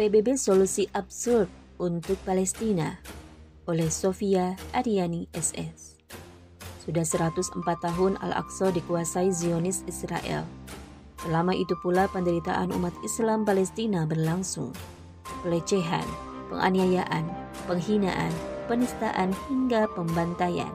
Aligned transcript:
PBB 0.00 0.32
solusi 0.40 0.88
absurd 0.96 1.44
untuk 1.76 2.16
Palestina 2.24 2.96
oleh 3.68 3.92
Sofia 3.92 4.56
Ariani 4.72 5.28
SS. 5.36 6.00
Sudah 6.80 7.04
104 7.04 7.52
tahun 7.60 8.16
Al-Aqsa 8.24 8.72
dikuasai 8.72 9.28
Zionis 9.28 9.84
Israel. 9.84 10.48
Selama 11.20 11.52
itu 11.52 11.76
pula 11.84 12.08
penderitaan 12.08 12.72
umat 12.80 12.96
Islam 13.04 13.44
Palestina 13.44 14.08
berlangsung. 14.08 14.72
Pelecehan, 15.44 16.08
penganiayaan, 16.48 17.28
penghinaan, 17.68 18.32
penistaan 18.72 19.36
hingga 19.52 19.84
pembantaian. 19.92 20.72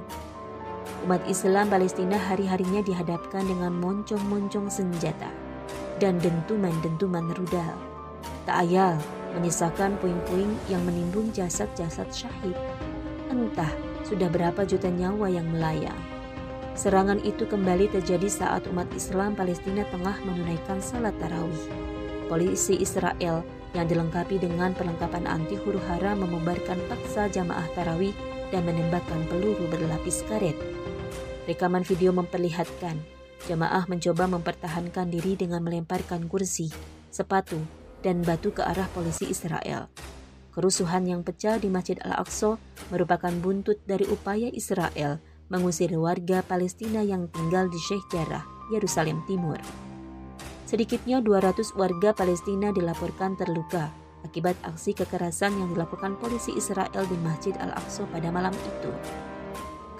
Umat 1.09 1.25
Islam 1.25 1.73
Palestina 1.73 2.21
hari-harinya 2.29 2.85
dihadapkan 2.85 3.41
dengan 3.41 3.73
moncong-moncong 3.81 4.69
senjata 4.69 5.33
dan 5.97 6.21
dentuman-dentuman 6.21 7.33
rudal. 7.33 7.94
Tak 8.45 8.69
ayal 8.69 9.01
menyisakan 9.33 9.97
puing-puing 9.97 10.53
yang 10.69 10.85
menimbun 10.85 11.33
jasad-jasad 11.33 12.07
syahid. 12.13 12.53
Entah 13.33 13.73
sudah 14.05 14.29
berapa 14.29 14.61
juta 14.69 14.85
nyawa 14.87 15.33
yang 15.33 15.49
melayang. 15.49 15.97
Serangan 16.77 17.17
itu 17.25 17.49
kembali 17.49 17.89
terjadi 17.89 18.29
saat 18.29 18.69
umat 18.69 18.85
Islam 18.93 19.33
Palestina 19.33 19.81
tengah 19.89 20.13
menunaikan 20.23 20.77
salat 20.77 21.17
tarawih. 21.17 21.65
Polisi 22.29 22.77
Israel 22.77 23.41
yang 23.73 23.89
dilengkapi 23.89 24.37
dengan 24.37 24.77
perlengkapan 24.77 25.25
anti 25.25 25.57
huru 25.57 25.81
hara 25.89 26.13
membubarkan 26.13 26.77
paksa 26.85 27.25
jamaah 27.33 27.65
tarawih 27.73 28.13
dan 28.53 28.61
menembakkan 28.61 29.25
peluru 29.25 29.65
berlapis 29.73 30.21
karet. 30.29 30.55
Rekaman 31.49 31.81
video 31.81 32.13
memperlihatkan 32.13 33.01
jamaah 33.49 33.89
mencoba 33.89 34.29
mempertahankan 34.29 35.09
diri 35.09 35.33
dengan 35.33 35.61
melemparkan 35.61 36.25
kursi, 36.29 36.69
sepatu, 37.13 37.84
dan 38.05 38.21
batu 38.21 38.53
ke 38.53 38.61
arah 38.61 38.85
polisi 38.93 39.25
Israel. 39.25 39.89
Kerusuhan 40.53 41.09
yang 41.09 41.25
pecah 41.25 41.57
di 41.57 41.67
Masjid 41.73 41.97
Al-Aqsa 42.05 42.61
merupakan 42.93 43.33
buntut 43.41 43.81
dari 43.89 44.05
upaya 44.05 44.47
Israel 44.53 45.17
mengusir 45.49 45.89
warga 45.97 46.45
Palestina 46.45 47.01
yang 47.01 47.27
tinggal 47.33 47.65
di 47.67 47.81
Sheikh 47.81 48.05
Jarrah, 48.13 48.45
Yerusalem 48.69 49.25
Timur. 49.25 49.57
Sedikitnya 50.69 51.19
200 51.19 51.73
warga 51.75 52.13
Palestina 52.13 52.69
dilaporkan 52.69 53.35
terluka 53.35 53.89
akibat 54.25 54.57
aksi 54.65 54.97
kekerasan 54.97 55.53
yang 55.53 55.69
dilakukan 55.77 56.17
polisi 56.17 56.55
Israel 56.57 57.05
di 57.05 57.17
Masjid 57.21 57.53
Al-Aqsa 57.61 58.09
pada 58.09 58.33
malam 58.33 58.53
itu. 58.53 58.89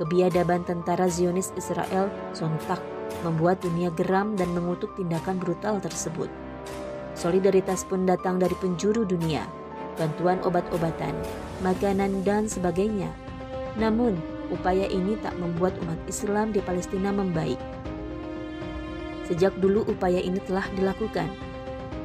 Kebiadaban 0.02 0.66
tentara 0.66 1.06
Zionis 1.08 1.53
Israel 1.56 2.09
sontak 2.33 2.81
membuat 3.22 3.61
dunia 3.61 3.94
geram 3.94 4.33
dan 4.33 4.52
mengutuk 4.52 4.92
tindakan 4.98 5.38
brutal 5.38 5.78
tersebut. 5.78 6.28
Solidaritas 7.16 7.88
pun 7.88 8.03
datang 8.03 8.38
dari 8.38 8.53
penjuru 8.59 9.08
dunia, 9.08 9.47
bantuan 9.95 10.44
obat-obatan, 10.44 11.16
makanan, 11.63 12.27
dan 12.27 12.45
sebagainya. 12.52 13.08
Namun, 13.80 14.19
upaya 14.52 14.85
ini 14.91 15.16
tak 15.23 15.36
membuat 15.39 15.80
umat 15.80 15.99
Islam 16.11 16.52
di 16.52 16.59
Palestina 16.59 17.16
membaik. 17.16 17.58
Sejak 19.25 19.55
dulu 19.58 19.88
upaya 19.88 20.21
ini 20.21 20.38
telah 20.43 20.67
dilakukan, 20.75 21.31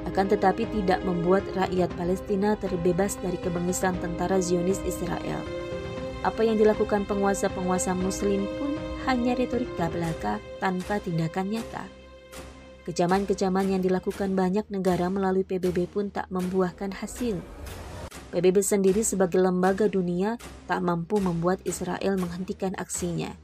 akan 0.09 0.27
tetapi 0.31 0.65
tidak 0.73 1.05
membuat 1.05 1.45
rakyat 1.53 1.91
Palestina 1.99 2.57
terbebas 2.57 3.21
dari 3.21 3.37
kebengisan 3.37 3.99
tentara 4.01 4.41
Zionis 4.41 4.81
Israel. 4.89 5.43
Apa 6.25 6.45
yang 6.45 6.57
dilakukan 6.57 7.05
penguasa-penguasa 7.05 7.93
muslim 7.97 8.49
pun 8.57 8.77
hanya 9.09 9.37
retorika 9.37 9.89
belaka 9.93 10.41
tanpa 10.61 11.01
tindakan 11.01 11.49
nyata. 11.53 12.00
Kecaman-kecaman 12.89 13.77
yang 13.77 13.85
dilakukan 13.85 14.33
banyak 14.33 14.65
negara 14.73 15.13
melalui 15.13 15.45
PBB 15.45 15.93
pun 15.93 16.09
tak 16.09 16.33
membuahkan 16.33 16.97
hasil. 16.97 17.37
PBB 18.31 18.63
sendiri 18.63 19.03
sebagai 19.05 19.43
lembaga 19.43 19.91
dunia 19.91 20.41
tak 20.65 20.81
mampu 20.81 21.21
membuat 21.21 21.61
Israel 21.69 22.17
menghentikan 22.17 22.73
aksinya. 22.79 23.37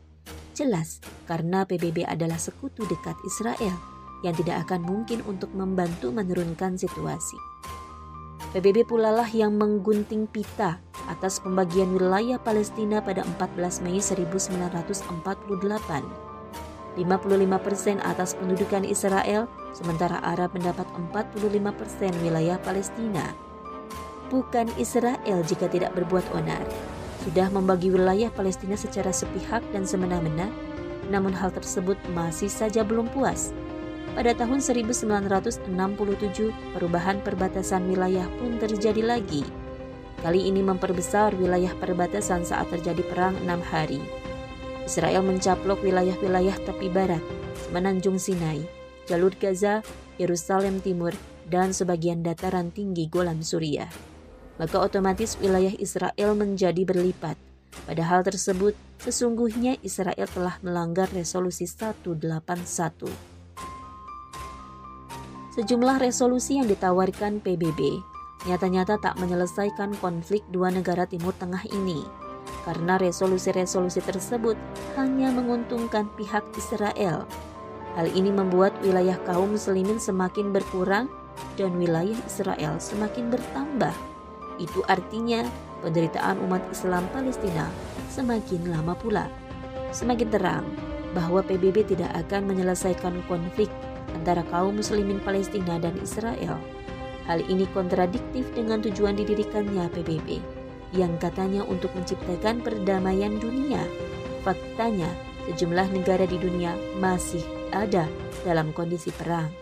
Jelas, 0.57 1.05
karena 1.29 1.69
PBB 1.69 2.09
adalah 2.09 2.41
sekutu 2.41 2.89
dekat 2.89 3.13
Israel 3.29 3.77
yang 4.25 4.33
tidak 4.33 4.65
akan 4.65 4.89
mungkin 4.89 5.21
untuk 5.29 5.53
membantu 5.53 6.09
menurunkan 6.09 6.81
situasi. 6.81 7.37
PBB 8.57 8.89
pula 8.89 9.13
lah 9.13 9.29
yang 9.29 9.61
menggunting 9.61 10.25
pita 10.33 10.81
atas 11.13 11.45
pembagian 11.45 11.93
wilayah 11.93 12.41
Palestina 12.41 13.05
pada 13.05 13.21
14 13.21 13.85
Mei 13.85 14.01
1948 14.01 15.13
55% 16.97 18.01
atas 18.01 18.33
pendudukan 18.35 18.83
Israel, 18.83 19.45
sementara 19.77 20.19
Arab 20.25 20.57
mendapat 20.57 20.89
45% 21.13 22.25
wilayah 22.25 22.57
Palestina. 22.65 23.37
Bukan 24.33 24.73
Israel 24.81 25.45
jika 25.47 25.69
tidak 25.69 25.95
berbuat 25.95 26.25
onar. 26.35 26.65
Sudah 27.23 27.53
membagi 27.53 27.93
wilayah 27.93 28.33
Palestina 28.33 28.75
secara 28.75 29.13
sepihak 29.13 29.63
dan 29.71 29.85
semena-mena, 29.85 30.49
namun 31.13 31.31
hal 31.31 31.53
tersebut 31.55 32.01
masih 32.17 32.51
saja 32.51 32.83
belum 32.83 33.07
puas. 33.13 33.53
Pada 34.17 34.33
tahun 34.33 34.65
1967, 34.65 35.69
perubahan 36.73 37.21
perbatasan 37.21 37.85
wilayah 37.93 38.25
pun 38.41 38.57
terjadi 38.57 39.05
lagi. 39.05 39.45
Kali 40.25 40.49
ini 40.49 40.65
memperbesar 40.65 41.37
wilayah 41.37 41.71
perbatasan 41.77 42.43
saat 42.43 42.73
terjadi 42.73 43.05
perang 43.13 43.37
enam 43.45 43.61
hari. 43.61 44.01
Israel 44.87 45.27
mencaplok 45.27 45.83
wilayah-wilayah 45.83 46.63
tepi 46.63 46.87
barat, 46.87 47.19
Semenanjung 47.67 48.23
Sinai, 48.23 48.63
jalur 49.11 49.35
Gaza, 49.35 49.83
Yerusalem 50.15 50.79
Timur, 50.79 51.11
dan 51.51 51.75
sebagian 51.75 52.23
dataran 52.23 52.71
tinggi 52.71 53.11
Golan 53.11 53.43
Suriah. 53.43 53.91
Maka 54.63 54.79
otomatis 54.79 55.35
wilayah 55.43 55.75
Israel 55.83 56.39
menjadi 56.39 56.87
berlipat. 56.87 57.35
Padahal 57.83 58.23
tersebut, 58.23 58.79
sesungguhnya 59.03 59.75
Israel 59.83 60.31
telah 60.31 60.63
melanggar 60.63 61.11
resolusi 61.11 61.67
181. 61.67 63.11
Sejumlah 65.59 65.99
resolusi 65.99 66.63
yang 66.63 66.71
ditawarkan 66.71 67.43
PBB 67.43 67.99
nyata-nyata 68.47 69.03
tak 69.03 69.19
menyelesaikan 69.19 69.99
konflik 69.99 70.47
dua 70.55 70.71
negara 70.71 71.11
Timur 71.11 71.35
Tengah 71.35 71.67
ini 71.75 72.26
karena 72.67 72.99
resolusi-resolusi 72.99 74.03
tersebut 74.03 74.59
hanya 74.99 75.31
menguntungkan 75.31 76.11
pihak 76.19 76.43
Israel. 76.59 77.23
Hal 77.95 78.11
ini 78.11 78.35
membuat 78.35 78.75
wilayah 78.83 79.17
kaum 79.23 79.55
muslimin 79.55 80.03
semakin 80.03 80.51
berkurang 80.51 81.07
dan 81.55 81.79
wilayah 81.79 82.19
Israel 82.27 82.77
semakin 82.83 83.31
bertambah. 83.31 83.95
Itu 84.59 84.83
artinya 84.91 85.47
penderitaan 85.87 86.43
umat 86.43 86.67
Islam 86.75 87.07
Palestina 87.15 87.71
semakin 88.11 88.69
lama 88.69 88.99
pula. 88.99 89.31
Semakin 89.95 90.29
terang 90.29 90.67
bahwa 91.15 91.41
PBB 91.47 91.87
tidak 91.87 92.13
akan 92.27 92.51
menyelesaikan 92.51 93.23
konflik 93.31 93.71
antara 94.13 94.43
kaum 94.51 94.77
muslimin 94.77 95.23
Palestina 95.23 95.79
dan 95.79 95.95
Israel. 96.03 96.59
Hal 97.31 97.41
ini 97.47 97.65
kontradiktif 97.71 98.51
dengan 98.53 98.83
tujuan 98.83 99.17
didirikannya 99.17 99.89
PBB 99.95 100.56
yang 100.97 101.21
katanya 101.21 101.63
untuk 101.69 101.93
menciptakan 101.93 102.65
perdamaian 102.65 103.37
dunia. 103.37 103.85
Faktanya, 104.41 105.13
sejumlah 105.47 105.93
negara 105.93 106.25
di 106.25 106.41
dunia 106.41 106.73
masih 106.97 107.45
ada 107.71 108.09
dalam 108.43 108.73
kondisi 108.73 109.13
perang. 109.13 109.53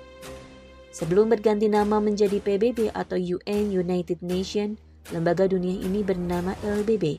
Sebelum 0.94 1.26
berganti 1.26 1.66
nama 1.66 1.98
menjadi 1.98 2.38
PBB 2.38 2.94
atau 2.94 3.18
UN 3.18 3.74
United 3.74 4.22
Nation, 4.22 4.78
lembaga 5.10 5.50
dunia 5.50 5.74
ini 5.82 6.06
bernama 6.06 6.54
LBB, 6.62 7.18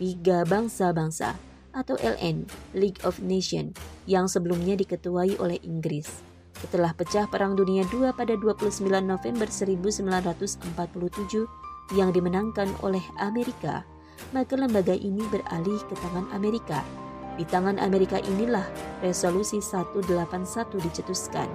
Liga 0.00 0.48
Bangsa-Bangsa 0.48 1.36
atau 1.76 1.96
LN, 2.00 2.48
League 2.72 3.00
of 3.04 3.20
Nations, 3.20 3.76
yang 4.08 4.32
sebelumnya 4.32 4.80
diketuai 4.80 5.36
oleh 5.36 5.60
Inggris. 5.60 6.08
Setelah 6.56 6.96
pecah 6.96 7.28
Perang 7.28 7.52
Dunia 7.52 7.84
II 7.90 8.12
pada 8.16 8.32
29 8.38 8.86
November 9.02 9.48
1947, 9.48 11.44
yang 11.90 12.14
dimenangkan 12.14 12.70
oleh 12.86 13.02
Amerika, 13.18 13.82
maka 14.30 14.54
lembaga 14.54 14.94
ini 14.94 15.26
beralih 15.26 15.82
ke 15.90 15.94
tangan 15.98 16.30
Amerika. 16.30 16.86
Di 17.34 17.48
tangan 17.48 17.80
Amerika 17.82 18.22
inilah 18.22 18.64
resolusi 19.02 19.58
181 19.58 20.78
dicetuskan. 20.78 21.48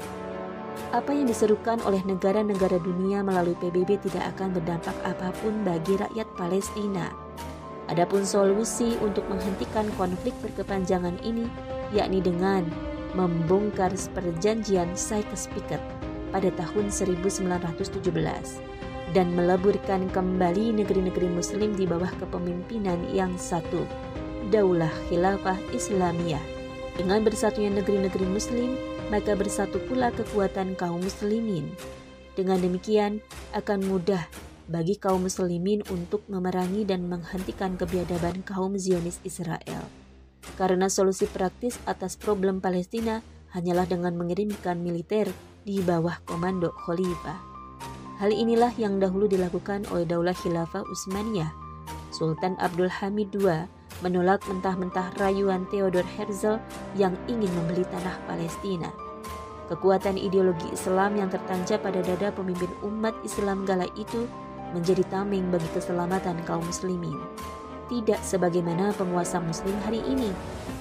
Apa 0.93 1.09
yang 1.09 1.25
diserukan 1.25 1.81
oleh 1.87 2.01
negara-negara 2.05 2.77
dunia 2.81 3.25
melalui 3.25 3.57
PBB 3.57 3.97
tidak 4.09 4.35
akan 4.37 4.53
berdampak 4.57 4.93
apa 5.05 5.33
pun 5.41 5.53
bagi 5.65 5.97
rakyat 5.97 6.27
Palestina. 6.37 7.09
Adapun 7.87 8.27
solusi 8.27 8.99
untuk 8.99 9.23
menghentikan 9.31 9.87
konflik 9.95 10.35
berkepanjangan 10.43 11.17
ini 11.23 11.47
yakni 11.95 12.19
dengan 12.19 12.67
membongkar 13.15 13.95
perjanjian 14.11 14.91
Sykes-Picot 14.93 15.79
pada 16.35 16.49
tahun 16.59 16.91
1917 16.91 18.76
dan 19.15 19.31
meleburkan 19.31 20.11
kembali 20.11 20.83
negeri-negeri 20.83 21.31
muslim 21.31 21.71
di 21.75 21.87
bawah 21.87 22.11
kepemimpinan 22.19 23.07
yang 23.15 23.31
satu, 23.39 23.87
Daulah 24.51 24.91
Khilafah 25.07 25.59
Islamiyah. 25.71 26.43
Dengan 26.97 27.21
bersatunya 27.21 27.69
negeri-negeri 27.71 28.25
muslim, 28.25 28.73
maka 29.13 29.37
bersatu 29.37 29.79
pula 29.85 30.11
kekuatan 30.11 30.75
kaum 30.75 30.99
muslimin. 30.99 31.71
Dengan 32.35 32.59
demikian, 32.59 33.23
akan 33.55 33.85
mudah 33.85 34.27
bagi 34.67 34.99
kaum 34.99 35.23
muslimin 35.23 35.79
untuk 35.87 36.27
memerangi 36.27 36.83
dan 36.83 37.07
menghentikan 37.07 37.79
kebiadaban 37.79 38.43
kaum 38.43 38.75
Zionis 38.75 39.23
Israel. 39.23 39.87
Karena 40.59 40.91
solusi 40.91 41.27
praktis 41.27 41.79
atas 41.87 42.19
problem 42.19 42.59
Palestina 42.59 43.23
hanyalah 43.55 43.87
dengan 43.87 44.15
mengirimkan 44.19 44.79
militer 44.83 45.31
di 45.63 45.79
bawah 45.79 46.19
komando 46.27 46.75
khalifah. 46.83 47.46
Hal 48.17 48.33
inilah 48.33 48.73
yang 48.81 48.97
dahulu 48.97 49.29
dilakukan 49.29 49.85
oleh 49.93 50.01
Daulah 50.09 50.33
Khilafah 50.33 50.81
Utsmaniyah. 50.89 51.53
Sultan 52.09 52.57
Abdul 52.57 52.89
Hamid 52.89 53.29
II 53.37 53.69
menolak 54.01 54.41
mentah-mentah 54.49 55.13
rayuan 55.21 55.69
Theodor 55.69 56.05
Herzl 56.17 56.57
yang 56.97 57.13
ingin 57.29 57.49
membeli 57.53 57.85
tanah 57.85 58.17
Palestina. 58.25 58.89
Kekuatan 59.69 60.17
ideologi 60.17 60.65
Islam 60.73 61.13
yang 61.13 61.29
tertancap 61.29 61.85
pada 61.85 62.01
dada 62.01 62.33
pemimpin 62.33 62.71
umat 62.81 63.13
Islam 63.21 63.69
gala 63.69 63.85
itu 63.93 64.25
menjadi 64.73 65.05
tameng 65.13 65.53
bagi 65.53 65.69
keselamatan 65.77 66.41
kaum 66.49 66.65
muslimin. 66.65 67.13
Tidak 67.87 68.19
sebagaimana 68.25 68.97
penguasa 68.97 69.37
muslim 69.39 69.77
hari 69.85 70.01
ini, 70.03 70.33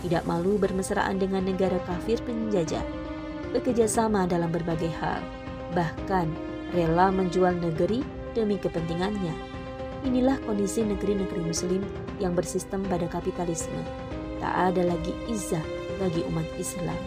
tidak 0.03 0.25
malu 0.25 0.57
bermesraan 0.57 1.21
dengan 1.21 1.45
negara 1.45 1.79
kafir 1.85 2.19
penjajah, 2.25 2.83
bekerja 3.53 3.87
sama 3.87 4.27
dalam 4.27 4.51
berbagai 4.51 4.91
hal, 4.99 5.23
bahkan 5.71 6.27
rela 6.75 7.13
menjual 7.15 7.59
negeri 7.59 8.03
demi 8.35 8.59
kepentingannya. 8.59 9.35
Inilah 10.07 10.39
kondisi 10.47 10.87
negeri-negeri 10.87 11.43
muslim 11.43 11.83
yang 12.23 12.33
bersistem 12.33 12.83
pada 12.87 13.11
kapitalisme. 13.11 13.81
Tak 14.39 14.73
ada 14.73 14.83
lagi 14.87 15.13
izah 15.27 15.65
bagi 15.99 16.23
umat 16.29 16.47
Islam 16.61 16.99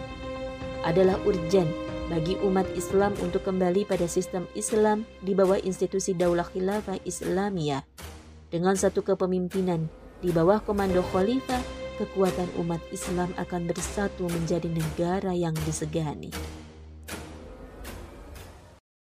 adalah 0.84 1.20
urgen 1.28 1.68
bagi 2.10 2.34
umat 2.42 2.66
Islam 2.74 3.14
untuk 3.22 3.46
kembali 3.46 3.86
pada 3.86 4.10
sistem 4.10 4.50
Islam 4.58 5.06
di 5.22 5.30
bawah 5.30 5.62
institusi 5.62 6.10
Daulah 6.10 6.48
Khilafah 6.50 6.98
Islamiyah. 7.06 7.86
Dengan 8.50 8.74
satu 8.74 9.06
kepemimpinan 9.06 9.86
di 10.18 10.34
bawah 10.34 10.58
komando 10.58 11.06
khalifah, 11.14 11.62
kekuatan 12.02 12.50
umat 12.58 12.82
Islam 12.90 13.30
akan 13.38 13.70
bersatu 13.70 14.26
menjadi 14.26 14.66
negara 14.66 15.30
yang 15.30 15.54
disegani. 15.62 16.34